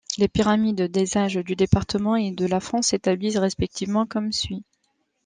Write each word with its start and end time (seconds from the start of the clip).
Les 0.17 0.27
pyramides 0.27 0.89
des 0.91 1.15
âges 1.15 1.35
du 1.35 1.55
Département 1.55 2.15
et 2.15 2.31
de 2.31 2.47
la 2.47 2.59
France 2.59 2.87
s'établissent 2.87 3.37
respectivement 3.37 4.07
comme 4.07 4.31
suit. 4.31 4.63